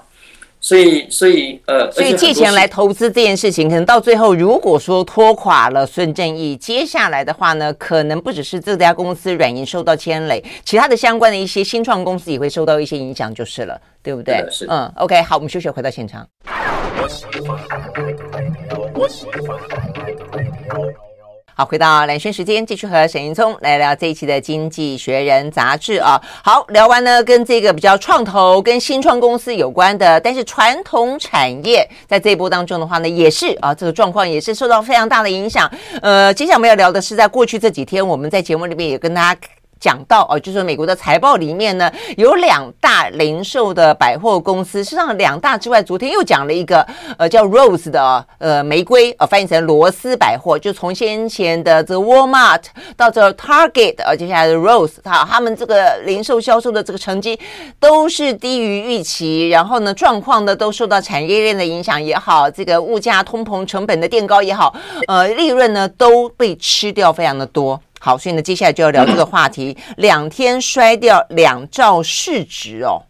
[0.68, 14.46] 所以，所以，呃，所以借钱来投资这件事情，可能到最后，如果说拖垮了孙正义，接下来的话呢，可能不只是这家公司软银受到牵累，其他的相关的一些新创公司也会受到一些影响，就是了，对不对？
[14.50, 16.28] 是，嗯，OK，好，我们休息回到现场。
[21.60, 26.16] 好，回到蓝轩时间，继续和沈云聪来聊这一期的《经济学人》杂志啊。
[26.40, 35.68] 好，聊完呢，跟这个比较创投、跟新创公司有关的，但是传统产业在这一波当中的话呢，也是啊，这个状况也是受到非常大的影响。
[36.00, 39.40] 呃，接下来我们要聊的是，在过去这几天，我们在节目里面也跟大家。
[39.80, 44.82] 讲到哦，就是美国的财报里面呢，有两大零售的百货公司。
[44.84, 46.86] 实际上，两大之外，昨天又讲了一个，
[47.16, 52.62] 呃，叫 Rose 的，呃，玫瑰，呃，翻译成罗斯百货，就从先前的这个 Walmart
[52.96, 57.38] 到这 Target，呃，接下来的 Rose，它他们这个零售销售的这个成绩
[57.80, 64.74] 都是低于预期，然后呢，状况呢都受到产业链的影响也好，这个物价通膨成本的垫高也好，
[65.06, 67.80] 呃，利润呢都被吃掉非常的多。
[68.00, 69.76] 好，所以呢，接下来就要聊这个话题。
[69.98, 73.02] 两天摔掉两兆市值哦。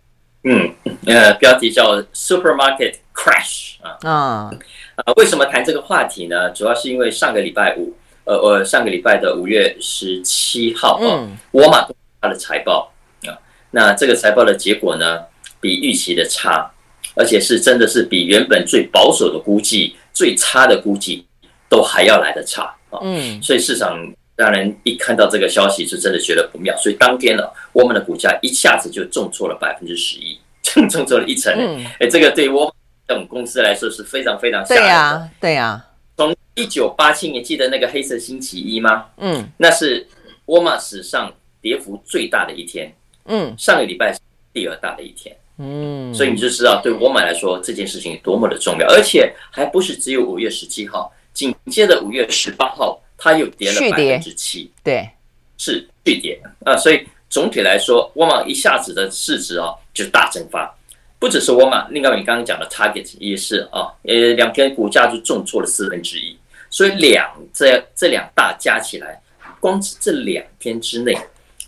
[0.45, 0.73] 嗯，
[1.07, 3.99] 呃，标题叫 Supermarket Crash 啊。
[4.09, 4.51] 啊。
[4.97, 6.51] 呃，为什么谈这个话题呢？
[6.51, 11.87] 主要是因为上个礼拜五，呃，呃，上个礼拜的五月十七号，嗯，沃尔玛
[12.21, 12.91] 它的财报
[13.27, 13.37] 啊，
[13.71, 15.21] 那这个财报的结果呢，
[15.61, 16.71] 比预期的差，
[17.15, 21.27] 而且是真的是比原本最保守的估计、最差的估计
[21.69, 22.99] 都还要来得差啊。
[23.03, 23.43] 嗯。
[23.43, 23.99] 所以市场。
[24.39, 31.53] 当然一看到这个消息是真的觉得不妙，所以当天呢，我们的股价一下子就重挫了百分之十一， 重重挫了一成。
[31.53, 32.73] 哎、嗯，这个对我
[33.09, 34.89] 这种公司来说是非常非常吓人的。
[34.89, 35.85] 对呀、啊，对呀、啊。
[36.17, 39.07] 从一九八七年记得那个黑色星期一吗？
[39.17, 40.07] 嗯，那是
[40.47, 42.95] 沃尔玛史上跌幅最大的一天。
[43.25, 44.21] 嗯，上个礼拜是
[44.53, 45.37] 第二大的一天。
[45.59, 54.71] 嗯，所以你就知道对沃尔玛来说这件事情多么的重要，而且还不是只有五月十七号，紧接着五月十八号它又跌了百分之七。
[54.83, 55.11] 对，
[55.59, 56.75] 是续跌啊。
[56.77, 60.75] 所以总体来说，沃尔玛一下子的市值啊就大蒸发。
[61.21, 66.39] 不只是沃尔玛，另外你刚刚讲的 Target 也是啊，呃，两天股价就重挫了四分之一，
[66.71, 69.21] 所以两这这两大加起来，
[69.59, 71.19] 光是这两天之内，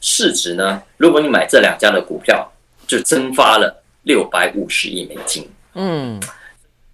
[0.01, 2.49] 市值呢，如果你买这两家的股票，
[2.87, 5.51] 就蒸发了六百五十亿美金。
[5.75, 6.21] 嗯，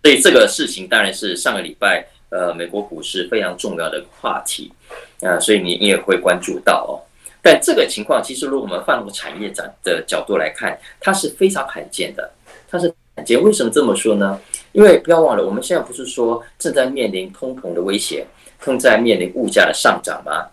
[0.03, 4.73] 所以这个事情当然是上个礼拜呃美国股市非常重要的话题
[5.21, 7.01] 啊，所以你你也会关注到哦。
[7.43, 12.29] 但这个情况其实如果我们放入产业展的角度来看，它是非常罕见的。
[12.69, 14.41] 它是罕见，为什么这么说呢？
[14.73, 18.27] 因为不要忘了，我们现在不是说正在面临通膨的威胁，
[18.61, 20.49] 正在面临物价的上涨吗？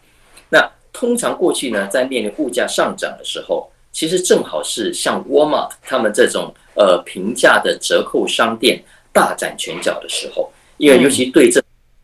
[0.50, 8.82] 那通常过去呢，在面临物价上涨的时候，其实正好是像 Walmart 他们这种呃平价的折扣商店
[9.12, 11.63] 大展拳脚的时候，因为尤其对这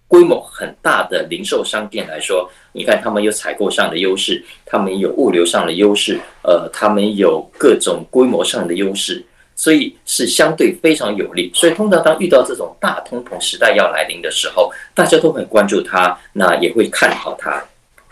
[0.10, 9.24] 规模很大的零售商店来说，你看他们有采购上的优势，他们有物流上的优势，呃，他们有各种规模上的优势。
[9.56, 17.62] 所以是相对非常有利，所以通常当遇到这种大通膨时代要来临的时候，大家都很关注它，那也会看好它。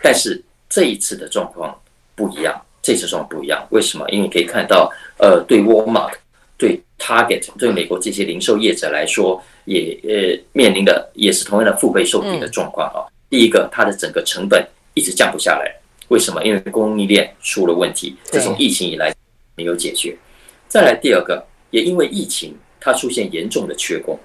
[0.02, 1.74] 但是这一次的状况
[2.14, 4.06] 不一样，这次状况不一样，为什么？
[4.10, 6.12] 因为你可以看到，呃，对 Walmart、
[6.58, 13.06] 对 Target、对美国这些零售业者来说，也呃面临的也是同样的腹背受敌的状况啊。
[13.30, 15.72] 第一个，它的整个成本一直降不下来，
[16.08, 16.42] 为什么？
[16.44, 19.14] 因为供应链出了问题，自从疫情以来
[19.54, 20.16] 没有解决。
[20.66, 24.18] 再来第二个，也因为疫情，它出现严重的缺工，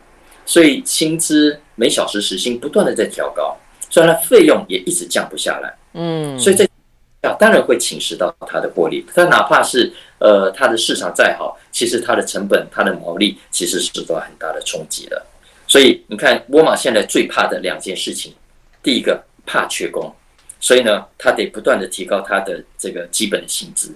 [0.45, 3.55] 所以薪资每小时时薪不断的在调高，
[3.89, 5.73] 虽然它费用也一直降不下来。
[5.93, 6.69] 嗯，所以这啊
[7.39, 9.05] 当然会侵蚀到它的获利。
[9.15, 15.25] 它哪怕是呃它的市场再好，其实它的成本、它的毛利其实是受到很大的冲击的。
[15.67, 18.33] 所以你看，沃尔玛现在最怕的两件事情，
[18.83, 20.13] 第一个怕缺工，
[20.59, 23.95] 所以呢，它得不断的提高它的这个基本的薪资。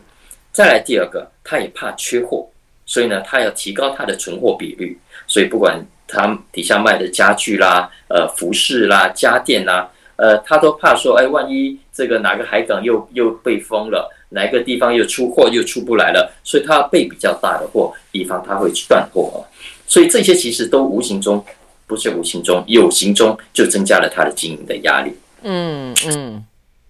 [0.54, 2.50] 再来第二个，它也怕缺货，
[2.86, 4.98] 所以呢，它要提高它的存货比率。
[5.28, 19.46] 所以不管它底下卖的家具啦、呃服饰啦、家电啦，呃，他都怕说，哎，万一这个哪个海港又又被封了，哪个地方又出货又出不来了，所以他要备比较大的货，以防他会断货。
[19.88, 21.44] 所以这些其实都无形中，
[21.86, 25.14] 不是无形中，有形中就增加了他的经营的压力。
[25.44, 26.44] 嗯嗯。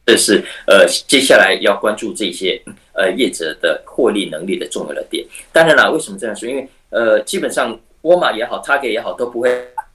[0.05, 2.61] 这是呃，接下来要关注这些
[2.93, 5.25] 呃业者的获利能力的重要的点。
[5.51, 6.47] 当然了，为什么这样说？
[6.47, 9.49] 因为呃，基本上沃尔玛也好，Target 也好，都不会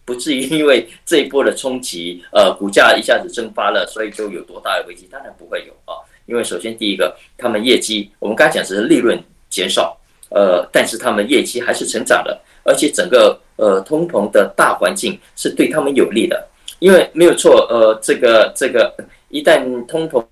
[0.05, 5.09] 不至于因为这一波的冲击，呃，股价一下子蒸发了，所以就有多大的危机？
[5.11, 5.99] 当然不会有啊。
[6.27, 9.19] 因为首先第一个，他们业绩，我们刚才讲只是利润
[9.51, 9.97] 减少，
[10.31, 18.95] 呃，但是他们业绩还是成长的，而且整个呃通膨的大环境是对他们有利的，因为没有错，呃，这个这个。
[19.35, 20.23] 一旦通膨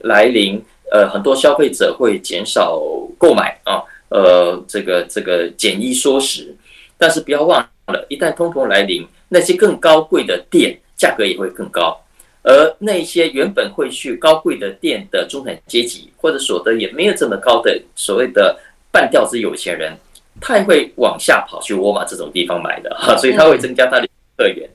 [0.00, 0.58] 来临，
[0.90, 2.80] 呃，很多消费者会减少
[3.18, 6.56] 购买啊，呃，这个这个减衣缩食，
[6.96, 11.94] 但是不要忘了，一旦通膨来临，那些更高贵的店价格也会更高，
[12.42, 18.58] 而那些原本会去高贵的店的中产阶级或者所得也没有这么高的所谓的
[18.90, 19.94] 半吊子有钱人，
[20.40, 24.66] 他也会往下跑去沃尔玛这种地方买的哈，所以他会增加他的客源，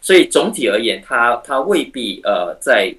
[0.00, 2.90] 所以总体而言，他他未必呃在。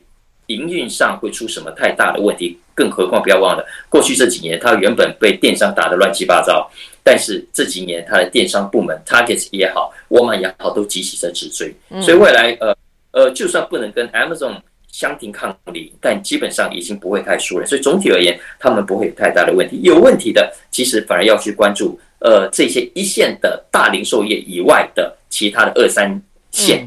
[0.48, 2.58] 营运上会出什么太大的问题？
[2.74, 6.72] 更何况不要忘了，过去这几年他原本被电商打得乱七八糟，
[7.08, 11.74] 但是这几年它的电商部门，Target 也好，沃尔玛也好，都急起在直追。
[12.02, 12.76] 所以未来呃
[13.12, 14.58] 呃，就算不能跟 Amazon
[14.92, 17.66] 相提抗礼，但基本上已经不会太输了。
[17.66, 19.80] 所以总体而言，他们不会有太大的问题。
[19.84, 26.86] 有问题的，其实反而要去关注呃这些一线的大零售业以外的其他的二三线。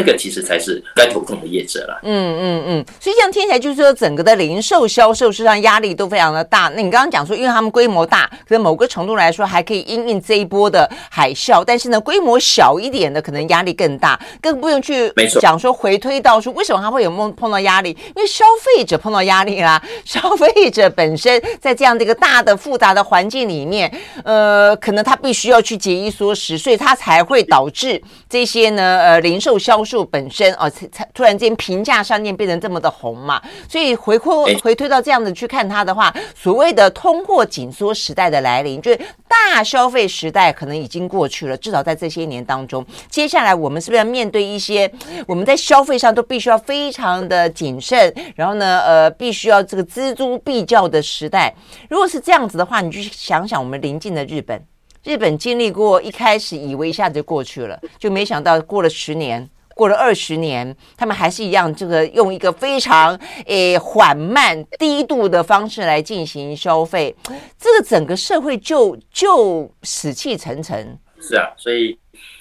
[0.00, 2.00] 那个其实才是该头痛的业者了。
[2.02, 6.72] 嗯嗯嗯，所以这样听起来就是说，整个的零售销售市场压力都非常的大。
[6.74, 17.90] 那你刚刚讲说，因为他们规模大，可能某个程度来说还可以因应这一波的海啸，但是呢，规模小一点的可能压力更大，更不用去讲说回推到说为什么他会有碰碰到压力？
[18.16, 23.92] 因为消费者碰到压力啦，消费者本身在这样的一个大的复杂的环境里面，
[24.24, 29.50] 呃，可能他必须要去节衣缩食，所以他才会导致这些呢，呃，零售。
[29.50, 44.88] 售销售本身哦，才才突然间平价商店变成这么的红嘛，所以回馈回推到这样子去看它的话，所谓的通货紧缩时代的来临，就是大消费时代可能已经过去了，至少在这些年当中，接下来我们是不是要面对一些
[45.26, 51.52] 我们在消费上都必须要非常的谨慎，然后呢，呃，必须要这个锱铢必较的时代？
[51.88, 54.64] 如果是这样子的话，你就想想我们邻近的日本。
[55.02, 59.48] 日本经历过一开始以为一下子就过去了，就没想到过了十年，
[59.80, 67.16] 过了二十年，他们还是一样，这个用一个非常诶缓慢、低度的方式来进行消费，
[67.58, 70.98] 这个整个社会就就死气沉沉。
[71.18, 71.98] 是啊，所以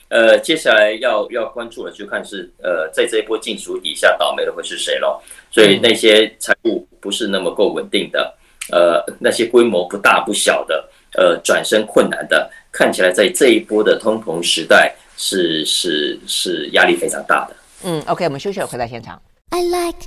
[0.10, 5.24] 呃，接下来要要关注的就看是呃，在这一波禁足底下倒霉的会是谁咯。
[5.50, 8.36] 所以那些财务不是那么够稳定的，
[8.70, 10.90] 呃，那些规模不大不小的。
[11.18, 17.56] 呃，转身困难的，看起来在这一波的通膨时代是是是压力非常大的。
[17.84, 19.22] 嗯，OK，我们休息了，回到现场。
[19.50, 20.00] I like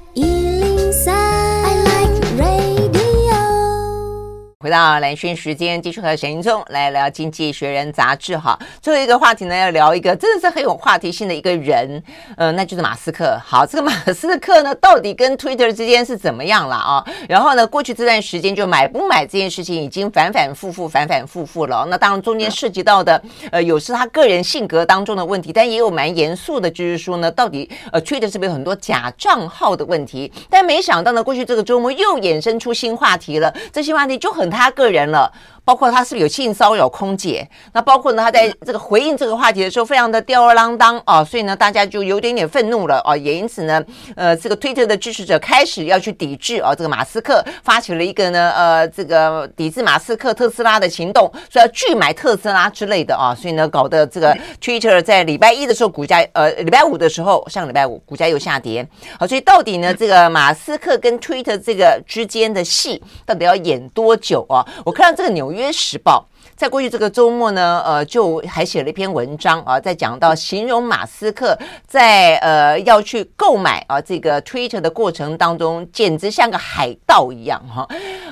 [4.63, 8.57] 回到蓝轩时间，继续和沈云聪来聊《经济学人》杂志哈。
[8.81, 12.01] 最后一个话题呢，要聊一个真的是很有话题性的一个人，
[12.37, 13.37] 呃，那就是马斯克。
[13.45, 17.05] 好，这个马斯克呢，到底跟 Twitter 之间是怎么样了啊？
[17.29, 21.85] 然后呢，过去这段时间就买不买这件事情已经反反复复、反反复复了。
[21.91, 23.21] 那当然中间涉及到的，
[23.51, 30.33] 呃，有是他个人性格当中的问题，但也有蛮严肃的，就是说呢，到底呃 Twitter 是不是有很多假账号的问题？
[30.49, 33.53] 但没想到呢，过去这个周末又衍生出新话题了。
[33.73, 34.52] 这些话题就很。
[34.53, 35.33] 他个人了。
[35.65, 37.49] 包括他是不是有性骚扰空姐？
[37.73, 43.81] 那包括呢，他在这个回应这个话题的时候，非常的吊儿郎当啊，所以呢，大家就有点点愤怒了啊，也因此呢，
[44.17, 58.85] 呃，这个推特的支持者开始要去抵制啊，这个马斯克发起了一个呢，呃，这个抵制马斯克特斯拉的行动，说要拒买特斯拉之类的啊，所以呢，搞得这个 Twitter 在礼拜一的时候股价，呃，礼拜五的时候，上礼拜五股价又下跌。
[59.17, 64.67] 好，所以到底呢，这个马斯克跟 Twitter 这个之间的戏到底要演多久啊？
[64.85, 65.52] 我看到这个纽。
[65.53, 77.87] 《纽约时报》在过去这个周末呢，呃，就还写了一篇文章啊，在讲到形容马斯克在呃要去购买啊这个 Twitter 的过程当中，简直像个海盗一样哈，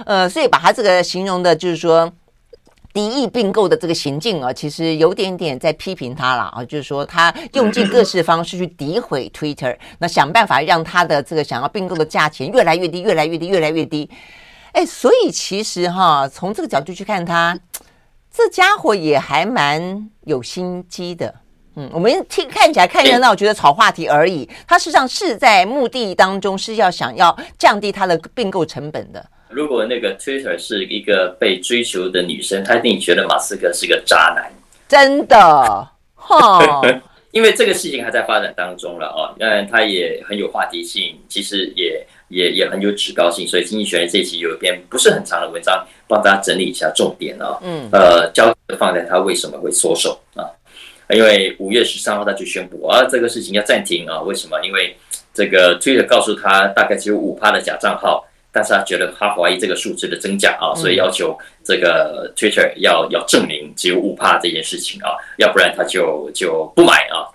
[0.06, 2.10] 呃，所以把他这个形容的就是说
[2.92, 14.08] 敌意并购的这个行径啊，其实有点点在批评他了啊，就是说他用尽各式方式去诋毁 Twitter，那想办法让他的这个想要并购的价钱越来越低，越来越低，越来越低。
[14.72, 17.58] 哎，所以其实哈，从这个角度去看他，
[18.32, 21.34] 这家伙也还蛮有心机的。
[21.74, 24.48] 嗯，我们听看起来看热闹，觉得炒话题而已。
[24.68, 29.24] 他实际上是在目的当中是要想要降低他的并购成本的。
[29.48, 34.52] 如果那个 Twitter 是一个被追求的女生，他一定觉得马斯克是个渣男。
[34.88, 36.82] 真的哈，
[37.32, 39.34] 因为这个事情还在发展当中了哦。
[39.38, 42.06] 当然，他也很有话题性，其实也。
[42.30, 47.58] 也也很有指标性，所以《经济学人》这一期有一篇不是很长的文章，帮大家整理一下重点啊。
[47.60, 50.46] 嗯，呃，焦点放在他为什么会缩手啊？
[51.10, 54.20] 因为五月十三号他就宣布啊，这个事情要暂停啊。
[54.20, 54.56] 为什么？
[54.64, 54.96] 因为
[55.34, 67.26] 这个 Twitter 告诉他大概只有五趴的假账号，但是他觉得他怀疑这个数字的真假啊，所以要求这个 Twitter 要要证明只有五趴这件事情啊，要不然他就就不买啊。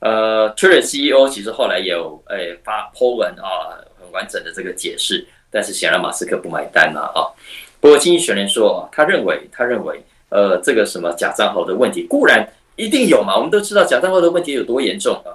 [0.00, 3.80] 呃，Twitter CEO 其实后来也有诶、哎、发 po 文啊。
[4.12, 7.32] 完整的这个解释，但是显然马斯克不买单了啊。
[7.80, 15.30] 不过经济学人说，他认为他认为，呃，这个什么假账号的问题固然一定有嘛，我们都知道假账号的问题有多严重啊。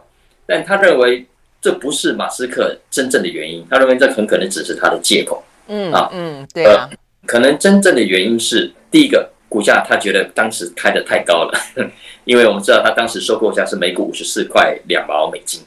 [0.46, 1.26] 但他认为
[1.62, 5.44] 这不是马斯克真正的原因，他认为这很可能只是他的借口。
[5.68, 11.58] 嗯啊嗯，对啊、呃，可能真正的原因是第一个股价，他觉得当时开的太高了，
[12.26, 15.62] 因为我们知道他当时收购价是每股五十四块两毛美金。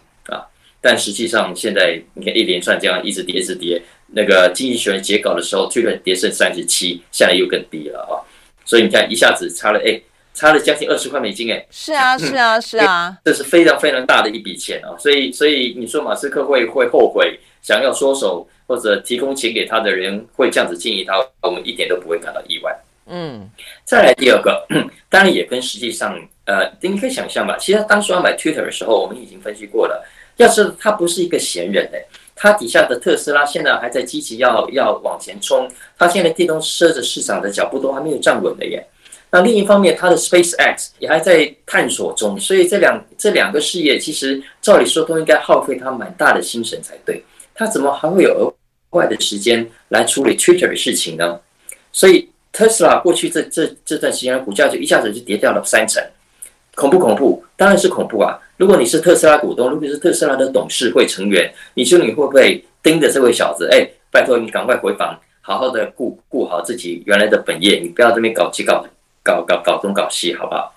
[0.84, 3.80] 但实际上，现在你看一连串这样一直跌，一直跌。
[4.08, 8.20] 那个经济学人截稿的时候，Twitter 跌剩三十七，现在又更低了啊！
[8.66, 9.98] 所以你看，一下子差了，哎，
[10.34, 14.92] 差了将近二十块美金，哎，是啊，是啊，是啊， 这是非常非常大的一笔钱啊！
[14.98, 22.76] 所以，所以你说马斯克会会后悔，想要缩手或者提供钱给他的人会这样子建议他，我们一点都不会感到意外。
[23.06, 23.48] 嗯，
[23.86, 24.66] 再来第二个，
[25.08, 30.06] 当然也跟实际上，呃，你可以想象吧，其实当初要买 Twitter 的时候，我们已经分析过了。
[30.36, 32.04] 要是他不是一个闲人哎，
[32.34, 35.68] 他底下的特斯拉现在还在积极要要往前冲，
[35.98, 38.86] 他现在电动车的市场的脚步都还没有站稳的耶。
[39.30, 47.20] 那另一方面，他的 SpaceX 也还在探索中，所以这两这两个事业其实照理说都应该耗费他蛮大的心神才对。
[47.52, 48.54] 他怎么还会有额
[48.90, 51.40] 外的时间来处理 Twitter 的事情呢？
[51.92, 56.00] 所以特斯拉过去这这这段时间的股价就一下子就跌掉了三成，
[56.76, 57.44] 恐不恐怖？
[57.56, 58.38] 当然是恐怖啊。
[58.56, 63.68] 如果你是特斯拉股东，如果你是特斯拉的董事会成员，你说你会不会盯着这位小子？
[63.72, 68.86] 哎，拜托你赶快回房，好好的顾顾好自己原来的本业，你不要这边搞七搞
[69.22, 70.72] 搞搞搞东搞西，好不好？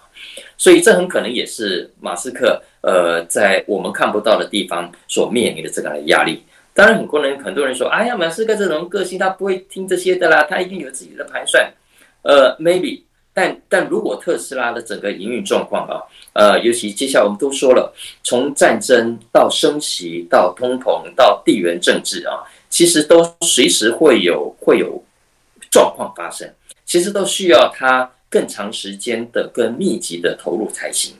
[0.58, 6.44] 所以这很可能也是马斯克呃在我们看不到的地方所面临的这个压力。
[6.74, 11.72] 当然，很多人很多人说，哎呀，马斯克这种个性他不会听这些的啦，他一定有自己的盘算。
[12.24, 13.02] 呃，maybe。
[13.38, 16.02] 但但如果特斯拉的整个营运状况啊，
[16.34, 25.04] 呃，尤其接下来我们都说了，从战争到升息到通膨到地缘政治啊，其实都随时会有会有
[25.70, 26.52] 状况发生，
[26.84, 31.14] 其实都需要它更长时间的、更密集的投入才行。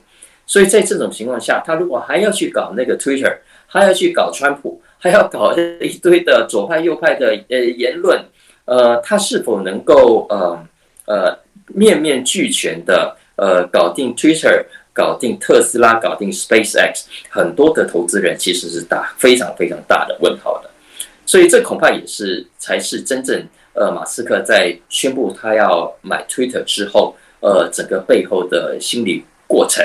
[0.44, 3.32] 所以在这种情况下，他如果还要去搞那个 Twitter，
[3.68, 8.20] 还要去搞川普，还要搞一堆的左派右派的呃言论，
[8.64, 10.58] 呃，他是否能够呃
[11.06, 11.38] 呃？
[11.68, 20.70] 面面俱全的，呃，搞定 Twitter，搞定特斯拉，搞定 SpaceX，很多的投资人其实是打非常非常大的问号的，
[21.24, 29.84] 所以这恐怕也是才是真正呃，马斯克在宣布他要买 Twitter 之后，呃，整个背后的心理过程，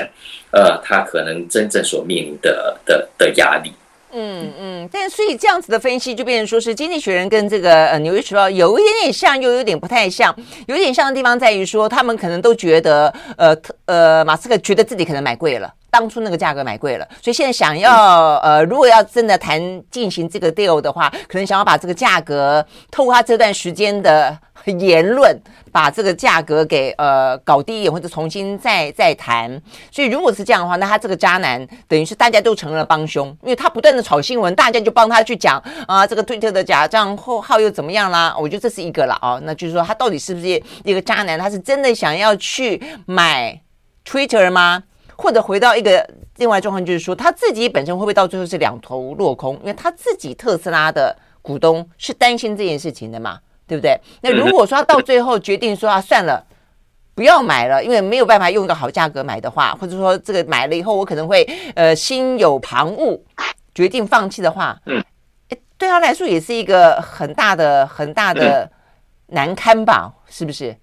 [0.50, 3.72] 呃，他可能真正所面临的的的压力。
[4.16, 10.34] 嗯嗯，但所以这样子的分析就变成说是《经济学人》跟这个呃《纽约时报》有一点点像，又有点不太像。
[10.66, 13.56] 有点像的地方在于说，他们可能都觉得，呃
[13.86, 15.72] 呃，马斯克觉得自己可能买贵了。
[15.90, 19.60] 当初那个价格买贵了，所以现在想要呃，如果要真的谈
[19.92, 24.36] 进行这个 deal 的话，可能想要把这个价格透过他这段时间的
[24.72, 25.38] 言论，
[25.70, 29.60] 把这个价格给呃搞低一点，或者重新再再谈。
[29.90, 38.34] 所以如果是这样的话，那他这个渣男等于是大家都成了帮凶，因为他不断的炒新闻，大家就帮他去讲啊，这个推特的假账号号又怎么样啦？
[38.38, 40.46] 我觉得这是一个了啊，那就是说他到底是不是
[40.84, 41.38] 一个渣男？
[41.38, 43.60] 他是真的想要去买
[44.06, 44.84] Twitter 吗？
[45.16, 46.04] 或者回到一个
[46.38, 49.54] 另外状况，就是说他自己本身会不会到最后是两头落空？
[49.60, 53.98] 因为他自己特斯拉的股东是担心这件事情的嘛，对不对？
[54.20, 56.44] 那如果说他到最后决定说啊，算了，
[57.14, 61.42] 不要买了，因为没有办法用一个好价格买的话，或者说这个买了以后我可能会
[61.74, 63.20] 呃心有旁骛，
[63.74, 65.02] 决定放弃的话，嗯，
[65.78, 68.70] 对他来说也是一个很大的很大的
[69.28, 70.76] 难堪吧，是不是？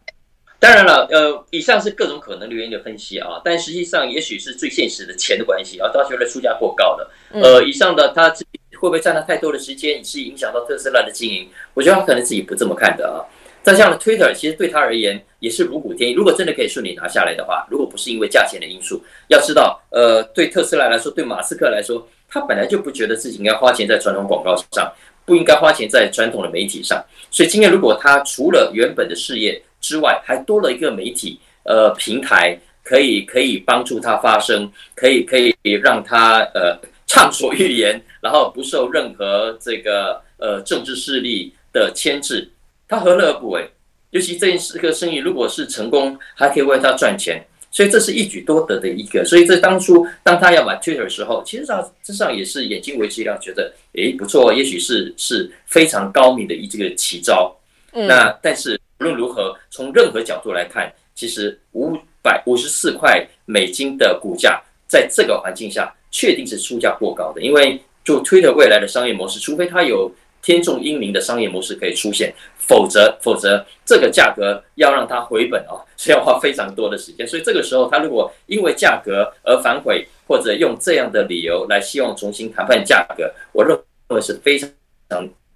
[0.61, 7.11] 当然了，呃，以上是各种可能的原因的分析啊，但实际上也许是最现实的钱的关系啊，他觉得出价过高了。
[7.31, 11.49] 呃，以上的他自己会不会占了太多的时间，是影响到特斯拉的经营？
[11.73, 13.25] 我觉得他可能自己不这么看的啊。
[13.63, 16.13] 再像 Twitter，其实对他而言也是如虎添翼。
[16.13, 24.91] 如果真的可以顺利拿下来的话，如果不是因为价钱的因素，要知道，呃，对特斯拉来说，对马斯克来说，他本来就不觉得自己应该花钱在传统广告上，
[25.25, 27.03] 不应该花钱在传统的媒体上。
[27.31, 42.49] 所以今天如果他除了原本的事业，之外，还多了一个媒体呃平台，可以可以帮助他发声，可以可以让他呃畅所欲言，然后不受任何这个呃政治势力的牵制，
[42.87, 43.69] 他何乐而不为？
[44.11, 49.25] 尤其这件事个生意如果是成功，还可以为他赚钱，所以这是一举多得的一个。
[49.25, 57.55] 所以这当初当他要买 Twitter 的时候，其实上这上也是眼睛为之一亮，觉得诶不错，也许是是非常高明的一这个奇招。
[57.93, 58.79] 嗯、那但是。
[59.01, 67.41] 无论如何，从任何角度来看，其实五百五十四块美金的股价，在这个环境下，确定是出价过高的。
[67.41, 70.11] 因为就 Twitter 未来的商业模式，除非它有
[70.43, 77.27] 天纵英明的商业模式可以出现，否则否则这个价格要让它回本啊， 是要花非常多的时间。
[77.27, 83.75] 所以这个时候，他如果因为价格而反悔，或者用这样的理由来希望重新谈判价格，我认
[84.09, 84.69] 为是非常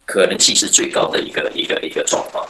[0.04, 2.43] 可能性是最高的一个一个一个状况。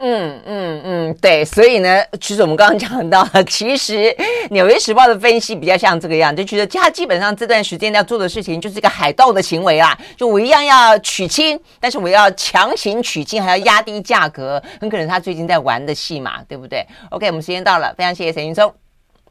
[0.00, 3.94] 嗯嗯嗯，对，所以呢，其实我们刚刚讲到了， 其实
[4.50, 18.72] 《纽约时报》的分析比较像这个样，就觉得他基本上这段时间要做的事情就是一个海盗的行为啦，就我一样要娶亲，但是我要强行娶亲，还要压低价格，很可能他最近在玩的戏嘛，对不对？OK，我们时间到了，非常谢谢沈云松，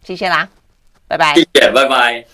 [0.04, 0.50] 谢谢啦，
[1.08, 2.26] 拜拜，谢谢，拜拜。